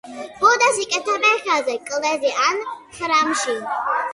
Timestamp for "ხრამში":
2.99-3.55